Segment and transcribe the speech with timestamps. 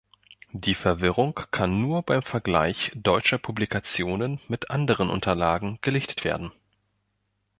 [0.53, 6.51] Die Verwirrung kann nur beim Vergleich deutscher Publikationen mit anderen Unterlagen gelichtet werden.